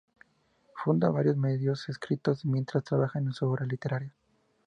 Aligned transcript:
Funda 0.73 1.11
varios 1.11 1.37
medios 1.37 1.87
escritos 1.87 2.43
mientras 2.43 2.83
trabaja 2.83 3.19
en 3.19 3.31
su 3.33 3.45
Obra 3.45 3.67
literaria. 3.67 4.11